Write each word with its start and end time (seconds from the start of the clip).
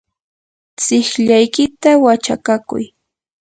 tsiqllaykita 0.79 1.91
wachakakuy. 2.03 2.83